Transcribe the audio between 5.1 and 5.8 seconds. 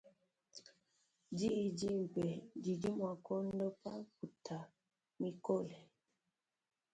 mikole.